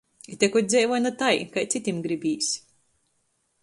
Ite 0.35 0.47
kod 0.53 0.69
dzeivoj 0.69 1.01
na 1.03 1.11
tai, 1.21 1.35
kai 1.53 1.67
cytim 1.77 2.03
gribīs. 2.09 2.53